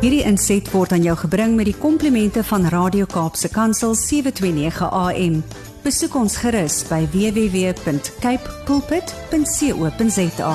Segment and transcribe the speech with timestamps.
[0.00, 5.34] Hierdie inset word aan jou gebring met die komplimente van Radio Kaapse Kansel 729 AM.
[5.84, 10.54] Besoek ons gerus by www.cape pulpit.co.za.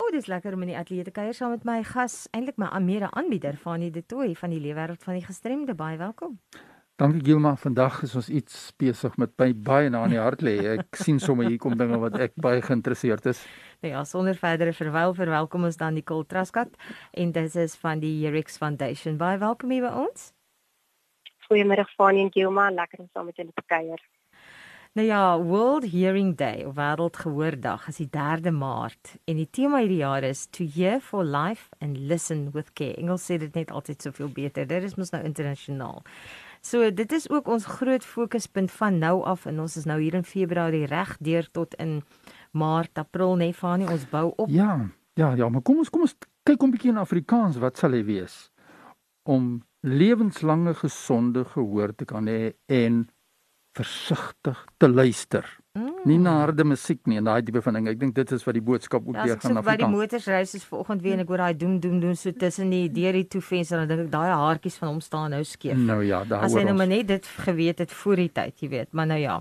[0.00, 2.72] O, dis lekker om in die ateljee te kuier saam met my gas, eintlik my
[2.72, 5.76] amere aanbieder van die Detoy van die leefwêreld van die gestremde.
[5.76, 6.40] Baie welkom.
[6.96, 10.54] Dankie Gilma, vandag is ons iets besig met by baie na in die hart lê.
[10.78, 13.42] Ek sien sommer hier kom dinge wat ek baie geïnteresseerd is.
[13.84, 16.72] Nou ja, sonder verdere verwyl verwelkom ons dan Nicole Traskat
[17.12, 19.18] en dit is van die Herix Foundation.
[19.20, 20.30] Baie welkom hier by ons.
[21.50, 24.00] Goeiemiddag Fanie en Gilma, lekker om saam met julle te kuier.
[24.96, 30.00] Nou ja, World Hearing Day, of Wêreldgehoordag, is die 3de Maart en die tema hierdie
[30.00, 32.96] jaar is To Hear for Life and Listen with Care.
[32.96, 34.64] Engels sê dit net altyd soveel beter.
[34.64, 36.00] Dit is mos nou internasionaal.
[36.66, 40.16] So dit is ook ons groot fokuspunt van nou af en ons is nou hier
[40.18, 42.00] in Februarie reg deur tot in
[42.50, 44.50] Maart, April, nee, Fanie, ons bou op.
[44.50, 47.92] Ja, ja, ja, maar kom ons kom ons kyk 'n bietjie in Afrikaans, wat sal
[47.92, 48.50] hy wees?
[49.22, 53.08] Om lewenslange gesonde gehoor te kan hê en
[53.78, 55.46] versigtig te luister.
[55.76, 55.96] Mm.
[56.08, 57.88] Nie na harde musiek nie en daai tipe van ding.
[57.90, 59.60] Ek dink dit is wat die boodskap ook ja, weer gaan na.
[59.60, 62.16] Ja, by die motors reis is vanoggend weer en ek hoor daai doen doen doen
[62.16, 65.02] so tussen die deur die toe venster en dan dink ek daai haartjies van hom
[65.04, 65.76] staan nou skeef.
[65.76, 66.56] Nou ja, daar hoor ons.
[66.56, 69.20] As hy nou maar net dit geweet het voor die tyd, jy weet, maar nou
[69.20, 69.36] ja.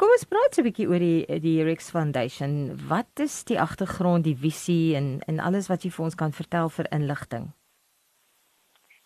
[0.00, 2.72] Kom ons praat 'n bietjie oor die die Rex Foundation.
[2.88, 6.68] Wat is die agtergrond, die visie en en alles wat jy vir ons kan vertel
[6.68, 7.52] vir inligting?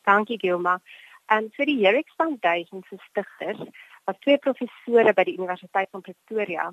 [0.06, 0.80] Dankie Gilma.
[1.26, 3.66] En vir die Rex Foundation se stigters
[4.06, 6.68] was twee professore by die Universiteit van Pretoria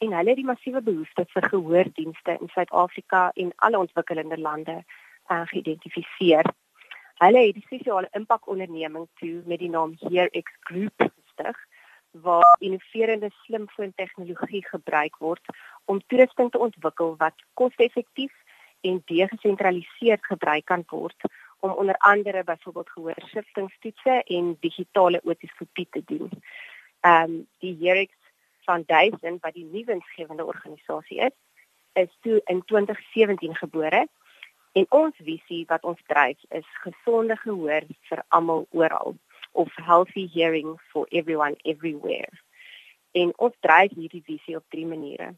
[0.00, 5.42] en hulle het die massiewe behoefte vir gehoordienste in Suid-Afrika en alle ontwikkelende lande uh,
[5.52, 6.48] geïdentifiseer.
[7.20, 11.60] Hulle het die sosiale impak onderneming toe met die naam HearX Group gestig
[12.24, 15.52] waar innoverende slimfoon tegnologie gebruik word
[15.84, 18.32] om toerusting te ontwikkel wat koste-effektief
[18.80, 21.28] en desentraliseerd gebruik kan word
[21.60, 26.30] om onder andere byvoorbeeld gehoorsiftingstoetse en digitale otoskopie te doen.
[27.00, 28.14] Ehm um, die Herix
[28.60, 31.36] Foundation wat die nuwe insgewende organisasie is,
[31.92, 34.08] is toe in 2017 gebore
[34.72, 39.16] en ons visie wat ons dryf is gesonde gehoor vir almal oral
[39.52, 42.30] of healthy hearing for everyone everywhere.
[43.12, 45.32] En ons dryf hierdie visie op drie maniere.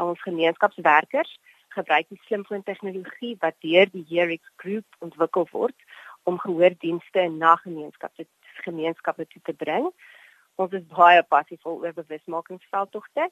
[0.00, 1.36] Ons gemeenskapswerkers
[1.76, 5.76] gebruik die slimfoon tegnologie wat deur die Herix groep ontwikkel word
[6.28, 8.26] om gehoordienste na gemeenskappe
[8.60, 9.88] gemeenskappe toe te bring.
[10.60, 13.30] Ons is baie passievol oor bewusmakingsveldtogte.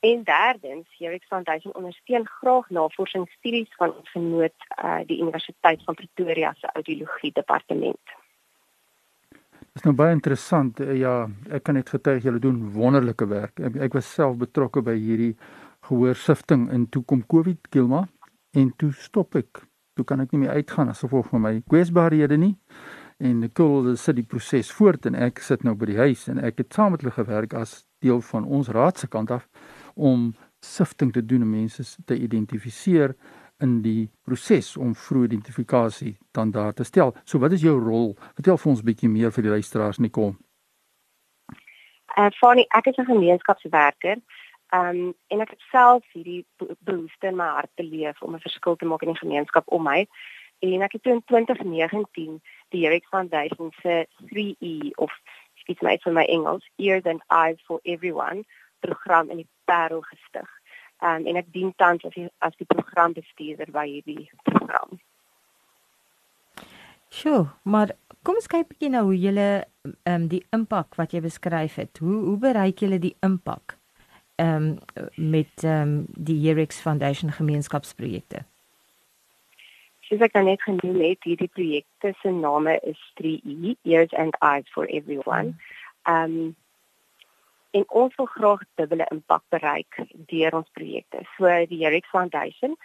[0.00, 6.52] En derdens, Herix Foundation ondersteun graag navorsingsstudies van ons genoot uh, die Universiteit van Pretoria
[6.60, 8.16] se audiologie departement.
[9.50, 10.80] Dit is nou baie interessant.
[10.96, 13.60] Ja, ek kan net getuig julle doen wonderlike werk.
[13.60, 15.34] Ek, was self betrokke by hierdie
[15.86, 18.06] gehoorsifting en toe kom Covid Gilma
[18.56, 19.62] en toe stop ek.
[19.96, 22.54] Toe kan ek nie meer uitgaan asof of vir my kwesbaarhede nie.
[23.16, 26.60] En Nicole sit die proses voort en ek sit nou by die huis en ek
[26.60, 29.46] het saam met hulle gewerk as deel van ons raad se kant af
[29.94, 33.14] om sifting te doen en mense te identifiseer
[33.64, 37.14] in die proses om vroeë identifikasie dan daar te stel.
[37.24, 38.12] So wat is jou rol?
[38.36, 40.36] Vertel vir ons 'n bietjie meer vir die luisteraars Nicole.
[42.16, 44.20] Eh uh, Fanny, ek is 'n gemeenskapswerker
[44.74, 46.44] Ehm um, en ek het self hierdie
[46.78, 49.82] behoefte in my hart te leef om 'n verskil te maak in die gemeenskap om
[49.82, 50.06] my.
[50.58, 55.12] En ek het in 2019 die Eric Foundation se 3E of
[55.66, 58.44] iets my vir my Engels, Ears and Eyes for Everyone
[58.80, 60.48] program in die Parel gestig.
[61.02, 65.00] Ehm um, en ek dien tans as die, as die programbestuurder by hierdie program.
[67.12, 69.48] Sjoe, maar kom ons kyk bietjie nou hoe julle
[69.84, 71.98] ehm um, die impak wat jy beskryf het.
[71.98, 73.75] Hoe hoe bereik julle die impak?
[74.36, 74.78] Um,
[75.14, 78.44] met um, die Herix Foundation gemeenskapsprojekte?
[80.06, 84.68] Soos ek nou net genoem het, hierdie projekte se name is 3E, Ears and Eyes
[84.74, 85.56] for Everyone.
[86.06, 86.54] Um
[87.76, 89.98] en ons wil graag dubbele impak bereik
[90.30, 91.26] deur ons projekte.
[91.36, 92.76] So die Herix Foundation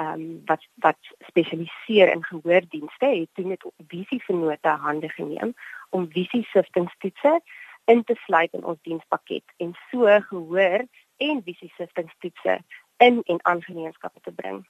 [0.00, 5.52] um wat wat spesialiseer in gehoordienste het toe met visie vennote hande geneem
[5.90, 7.36] om visie siftingstoetse
[7.84, 10.86] in te sluit in ons dienspakket en so gehoor
[11.16, 12.58] en visiesiftingstoetse
[12.96, 14.64] in en aan gemeenskappe te bring.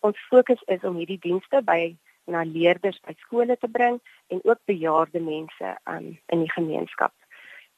[0.00, 1.96] Ons fokus is om hierdie dienste by
[2.30, 3.98] na leerders by skole te bring
[4.28, 7.12] en ook bejaarde mense um, in die gemeenskap.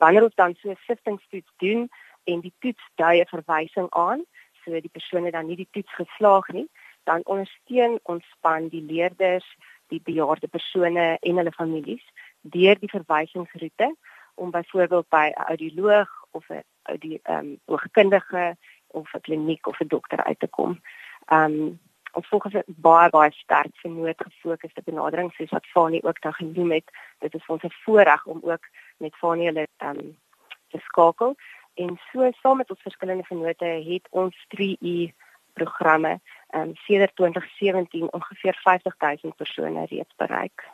[0.02, 1.88] Wanneer ons dan so 'n siftingstoets doen
[2.25, 4.25] en die toets dui 'n verwysing aan,
[4.64, 6.69] so die persone dan nie die toets geslaag nie,
[7.05, 9.46] dan ondersteun ons span die leerders,
[9.88, 12.05] die bejaarde persone en hulle families
[12.40, 13.94] deur die verwysingsroete
[14.34, 16.62] om byvoorbeeld by 'n audioloog of 'n
[16.99, 18.56] die ehm um, oogkundige
[18.87, 20.81] of 'n kliniek of 'n dokter uit te kom.
[21.26, 21.81] Ehm um,
[22.12, 26.70] ons volgens 'n baie baie sterk vernoot gefokusde benadering soos wat Fani ook nou genoem
[26.73, 26.90] het.
[27.19, 28.64] Dit is ons 'n voorreg om ook
[28.96, 30.19] met Fani hulle ehm um,
[30.69, 31.37] te skakel
[31.75, 35.12] en so saam met ons verskillende vennote het ons 3U
[35.52, 40.70] programme ehm um, sedert 2017 ongeveer 50000 persone reeds bereik.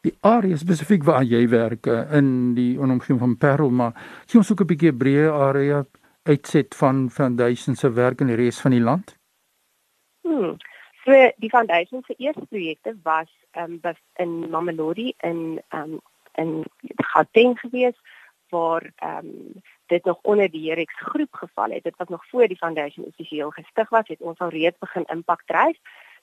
[0.00, 3.92] Die area spesifiek waar jy werk eh, in die omgewing van Parel, maar
[4.24, 5.84] sien ons ook 'n bietjie breë area
[6.22, 9.16] uitset van foundation se werk in die res van die land?
[10.22, 10.56] Hmm.
[11.04, 13.80] So die foundation se eerste projekte was um,
[14.16, 16.00] in Mamelodi in um,
[16.34, 16.64] in
[16.96, 17.96] Gauteng gewees
[18.48, 21.82] waar ehm um, dit nog onder die Herex groep geval het.
[21.82, 25.42] Dit was nog voor die foundation offisieel gestig was, het ons al reeds begin impak
[25.46, 25.78] dryf.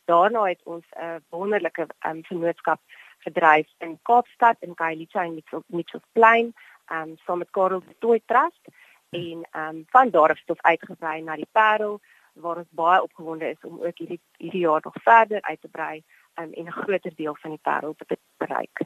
[0.06, 2.80] Daarna het ons 'n uh, wonderlike ehm um, vennootskap
[3.28, 6.54] gedryf in Kaapstad in Kailicha en Mitchells Plain,
[6.88, 8.64] ehm um, saam met Karel Toy Trust
[9.10, 12.00] en ehm um, van daar af tot uitgebrei na die Parel
[12.34, 16.04] waar ons baie opgewonde is om ook hierdie hierdie jaar nog verder uit te brei
[16.40, 18.82] um, en 'n groter deel van die Parel te bereik.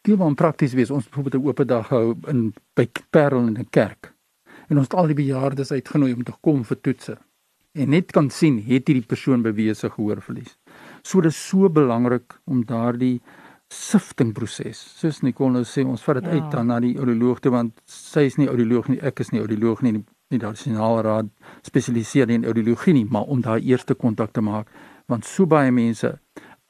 [0.00, 0.90] Dit moet prakties wees.
[0.90, 4.14] Ons byvoorbeeld 'n oop dag hou in by Parel in 'n kerk.
[4.68, 7.18] En ons het al die bejaardes uitgenooi om te kom vir toetse.
[7.72, 10.58] En net kan sien het hierdie persoon bewese gehoor verlies.
[11.02, 13.20] So dit is so belangrik om daardie
[13.72, 14.78] siftingproses.
[15.00, 16.38] Soos Nicole nou sê, ons vat dit ja.
[16.38, 19.40] uit dan na die audioloog toe want sy is nie audioloog nie, ek is nie
[19.40, 21.30] audioloog nie, nie die nasionale raad
[21.66, 24.70] spesialiseer in audiologie nie, maar om daai eerste kontak te maak
[25.10, 26.14] want so baie mense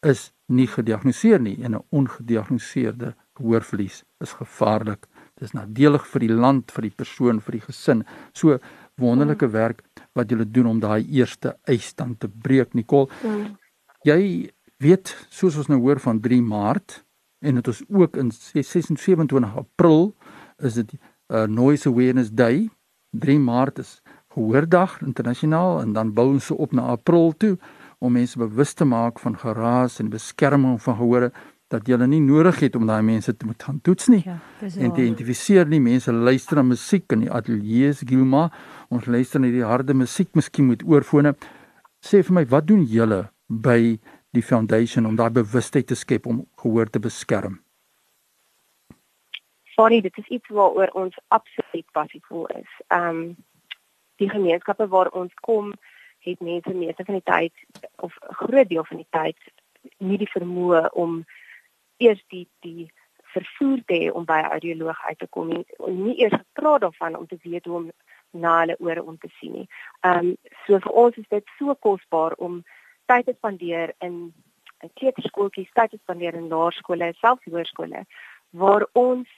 [0.03, 5.07] is nie gediagnoseer nie en 'n ongediagnoseerde gehoorverlies is gevaarlik.
[5.35, 8.05] Dit is nadelig vir die land, vir die persoon, vir die gesin.
[8.33, 8.59] So
[8.97, 9.53] wonderlike mm.
[9.53, 9.83] werk
[10.15, 13.09] wat julle doen om daai eerste eisstand te breek, Nicole.
[13.25, 13.57] Mm.
[14.03, 14.51] Jy
[14.83, 17.05] weet soos ons nou hoor van 3 Maart
[17.43, 20.15] en dit is ook in 26 April
[20.59, 22.69] is dit uh, noise awareness day.
[23.15, 24.01] 3 Maart is
[24.35, 27.57] gehoordag internasionaal en dan bou ons op na April toe
[28.03, 31.31] om mense bewus te maak van geraas en beskerming van gehore
[31.71, 34.25] dat jy nie nodig het om daai mense te moet gaan toets nie.
[34.27, 38.49] Ja, en te identifiseer nie mense luister na musiek in die ateljee se Gilma.
[38.91, 41.37] Ons luister na die harde musiek miskien met oorfone.
[42.03, 43.29] Sê vir my, wat doen julle
[43.61, 43.99] by
[44.33, 47.61] die foundation om daai bewustheid te skep om gehoor te beskerm?
[49.77, 52.71] Sorry, dit is iets waaroor ons absoluut passievol is.
[52.89, 53.37] Ehm um,
[54.21, 55.73] die gemeenskappe waar ons kom,
[56.23, 57.53] het mense meeste van die tyd
[57.97, 59.39] of 'n groot deel van die tyd
[59.99, 61.25] nie die vermoë om
[61.97, 62.91] eers die die
[63.35, 65.65] vervoer te hê om by 'n audioloog uit te kom en
[66.05, 67.91] nie eers gepraat daarvan om te weet hoe om
[68.31, 69.69] na hulle ore om te sien nie.
[70.01, 72.65] Ehm um, so vir ons is dit so kosbaar om
[73.07, 74.33] tyd te spandeer in
[74.83, 78.07] 'n kleuterskooltjie, tyd te spandeer in laerskole, selfs hoërskole
[78.53, 79.29] waar ons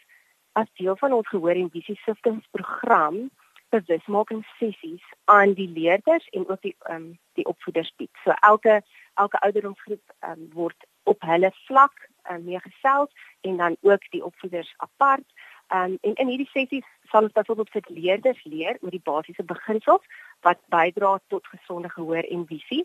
[0.53, 3.31] as deel van ons gehoor en visie siftingsprogram
[3.75, 8.11] bewusmaking sessies aan die leerders en ook die um, die opvoeders bied.
[8.25, 8.83] So elke
[9.15, 15.27] elke ouderdomsgroep um, word op hulle vlak um, meegesels en dan ook die opvoeders apart.
[15.75, 20.05] Um, en in hierdie sessies sal ons byvoorbeeld vir leerders leer oor die basiese beginsels
[20.47, 22.85] wat bydra tot gesonde gehoor en visie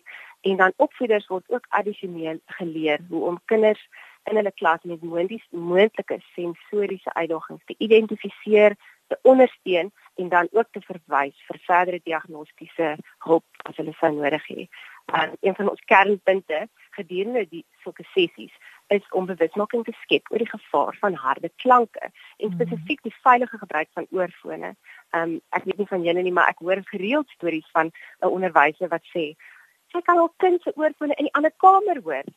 [0.49, 3.83] en dan opvoeders word ook addisioneel geleer hoe om kinders
[4.29, 5.03] in hulle klas met
[5.51, 8.75] moontlike sensoriese uitdagings te identifiseer,
[9.07, 12.95] te ondersteun en dan ook te verwys vir verdere diagnostiese
[13.27, 14.67] hulp as hulle sou nodig hê.
[15.13, 18.53] Um, een van ons kernpunte gedurende die sulke sessies
[18.93, 22.57] is om bewusmaking te skep oor die gevaar van harde klanke en mhm.
[22.57, 24.73] spesifiek die veilige gebruik van oorfone.
[25.15, 27.91] Um ek weet nie van julle nie, maar ek hoor gereeld stories van
[28.21, 29.33] 'n onderwyser wat sê
[29.91, 32.27] sy kan haar kind se oorfone in die ander kamer hoor.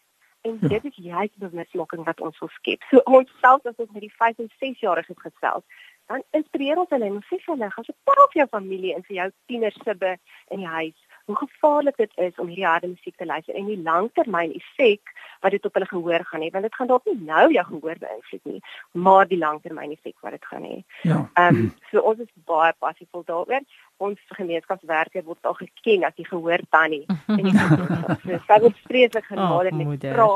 [0.42, 0.68] En ja.
[0.68, 2.82] dit is juist bewusmaking wat ons wil skep.
[2.90, 5.64] So ons self as ons met die 5 en 6 jariges gesels,
[6.10, 9.04] dan inspireer ons hulle en sê vir hulle, gaan se tel vir jou familie en
[9.08, 10.16] vir jou tienersibbe
[10.48, 13.82] in die huis hoe gevaarlik dit is om hierdie harde musiek te luister en die
[13.82, 17.46] langtermyn effek wat dit op hulle gehoor gaan hê want dit gaan dalk nie nou
[17.52, 18.60] jou gehoor beïnvloed nie
[19.06, 20.82] maar die langtermyn effek wat dit gaan hê.
[21.02, 21.20] Ja.
[21.34, 23.64] Ehm um, so ons is baie passievol daaroor.
[24.02, 27.04] Ons gemeenskapswerke word al geken as die gehoor tannie
[27.38, 30.28] en die so dit word vreeslik genader oh, met vra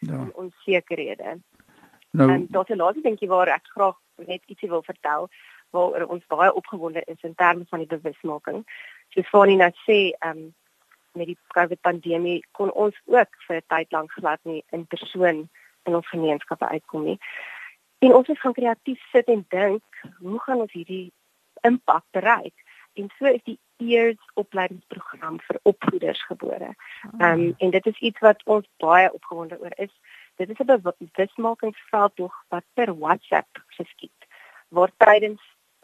[0.00, 0.20] ja.
[0.20, 1.38] en onsekerhede.
[2.12, 3.96] Nou, en tot die laaste dingetjie waar ek graag
[4.28, 5.30] net ietsie wil vertel
[5.72, 8.64] waaroor ons baie opgewonde is in terme van die bewusmaking
[9.12, 10.50] soos Fanie nou sê, ehm um,
[11.12, 15.48] met die COVID pandemie kon ons ook vir 'n tyd lank glad nie in persoon
[15.84, 17.18] in ons gemeenskappe uitkom nie.
[17.98, 19.84] En ons het gaan kreatief sit en dink,
[20.18, 21.12] hoe gaan ons hierdie
[21.60, 22.54] impak bereik?
[22.94, 26.74] En so is die eers opleidingsprogram vir opvoeders gebore.
[27.18, 29.92] Ehm um, en dit is iets wat ons baie opgewonde oor is.
[30.36, 34.20] Dit is 'n bewusmakingsveld tog wat per WhatsApp geskied
[34.68, 35.40] word tydens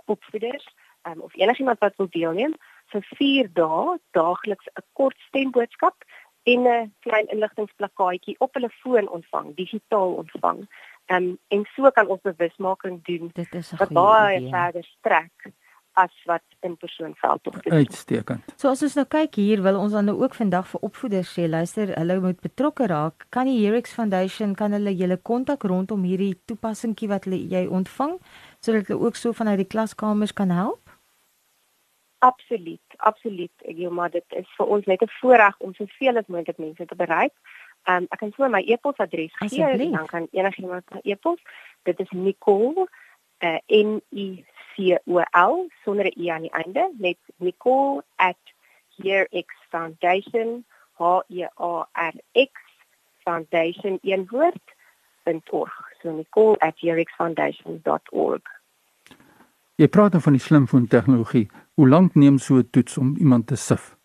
[0.08, 0.66] opvoeders
[1.08, 2.54] um, of enigiemand wat wil deelneem
[2.92, 6.04] vir 4 dae daagliks 'n kort stemboodskap
[6.42, 10.68] en 'n klein inligtingplakkaatjie op hulle foon ontvang, digitaal ontvang.
[11.06, 13.30] Ehm um, en so kan ons bewusmaking doen.
[13.32, 15.52] Dit is 'n wat baie verder strek
[15.98, 17.72] as wat in persoon veldtog is.
[17.72, 18.52] Uitstekend.
[18.56, 21.48] So as ons nou kyk hier, wil ons dan nou ook vandag vir opvoeders sê,
[21.50, 23.26] luister, hulle moet betrokke raak.
[23.34, 28.18] Kan die Herix Foundation kan hulle julle kontak rondom hierdie toepassingkie wat hulle jy ontvang
[28.62, 30.94] sodat hulle ook so vanuit die klaskamers kan help?
[32.26, 33.52] Absoluut, absoluut.
[33.62, 36.86] Ek glo maar dit is vir ons net 'n voorreg om soveel as moontlik mense
[36.86, 37.34] te bereik.
[37.86, 41.38] Um, ek kan so my e-posadres gee en dan kan enigiemand my e-pos.
[41.82, 42.88] Dit is Nicole
[43.42, 48.04] uh, N I C O L sonder 'n i aan die einde, net Nicole
[48.96, 50.64] @herex.foundation
[50.98, 52.52] h e a r x
[53.22, 55.92] foundation een woord.org.
[56.02, 58.42] So nicole@herex.foundation.org.
[59.74, 61.50] Jy praat dan nou van die slimfoon tegnologie.
[61.74, 63.96] Hoe lank neem so 'n toets om iemand te sif?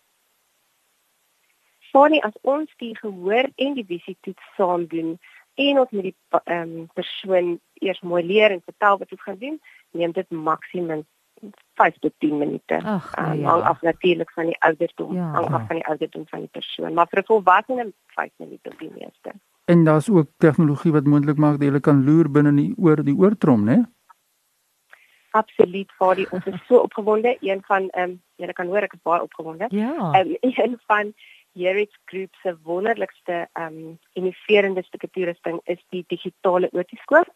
[1.80, 5.18] Sorry, as ons die gehoor en die visie toets saam doen
[5.54, 9.38] en ons met die ehm um, persoon eers mooi leer en vertel wat ons gaan
[9.38, 11.04] doen, neem dit maksimum
[11.74, 12.80] 5 tot 10 minute.
[12.82, 13.48] Ag, um, ja.
[13.48, 16.94] Hang af natuurlik van die ouderdom, ja, hang af van die ouderdom van die persoon,
[16.94, 19.32] maar vir 'n volwassene 5 minute op die meeste.
[19.64, 23.16] En daar's ook tegnologie wat moontlik maak dat jy kan loer binne die oor die
[23.16, 23.84] oortrom, né?
[25.34, 28.96] absoluut vir die ons is so opgewonde een van ehm um, jy kan hoor ek
[28.96, 29.66] is baie opgewonde.
[29.70, 29.94] Ja.
[30.12, 31.12] Ehm um, een van
[31.54, 37.30] Jerix Group se wonderlikste ehm um, innoverende stukke toerusting is die digitale otoskoop.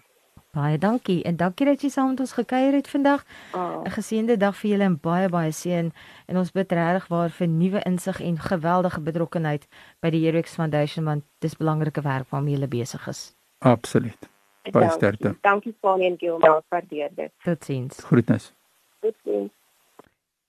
[0.51, 3.25] Baie dankie en dankie dat jy saam met ons gekuier het vandag.
[3.53, 3.81] Oh.
[3.85, 5.93] 'n Geseënde dag vir julle en baie baie seën
[6.25, 9.67] en ons bid regtig waar vir nuwe insig en geweldige betrokkenheid
[10.01, 13.35] by die Herex Foundation want dis belangrike werk waarmee julle besig is.
[13.59, 14.38] Absoluut.
[14.71, 15.35] Baie sterkte.
[15.41, 17.31] Dankie Fanny en Gilma, waardeer dit.
[17.43, 18.03] Totsiens.
[18.03, 18.53] Groetnis.
[18.99, 19.51] Totsiens.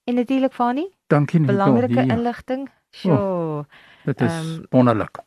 [0.04, 0.90] En natuurlik Fanny.
[1.06, 1.58] Dankie Nicole.
[1.58, 2.68] Belangrike inligting.
[2.90, 3.18] Sjoe.
[3.18, 3.64] Oh,
[4.04, 5.18] dit is um, wonderlik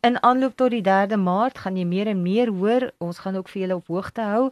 [0.00, 2.90] in, aanloop tot die 3de Maart gaan jy meer en meer hoor.
[2.98, 4.48] Ons gaan ook vir julle op hoogte hou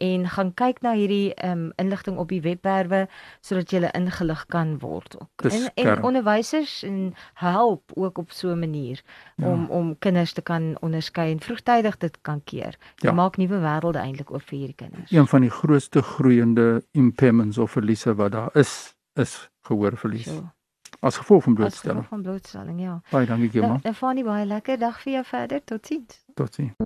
[0.00, 3.06] en gaan kyk na hierdie um, inligting op die webwerwe
[3.44, 5.48] sodat jy ingelig kan word ook.
[5.50, 9.02] En, en onderwysers en help ook op so 'n manier
[9.36, 9.46] ja.
[9.48, 12.76] om om kinders te kan onderskei en vroegtydig dit kan keer.
[12.94, 13.12] Dit ja.
[13.12, 15.10] maak nuwe wêrelde eintlik oop vir hierdie kinders.
[15.10, 20.24] Een van die grootste groeiende impairments of verliese wat daar is, is gehoorverlies.
[20.24, 20.52] So.
[21.00, 21.98] As gevolg van blootstelling.
[21.98, 23.00] As gevolg van blootstelling, ja.
[23.10, 23.78] Baie dankie, Gemma.
[23.82, 25.60] Nou, Fanie, baie lekker dag vir jou verder.
[25.64, 26.20] Totsiens.
[26.34, 26.76] Totsiens.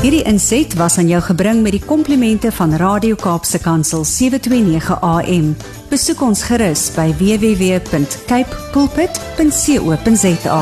[0.00, 5.56] Hierdie inset was aan jou gebring met die komplimente van Radio Kaapse Kansel 729 AM.
[5.90, 10.60] Besoek ons gerus by www.cape pulpit.co.za.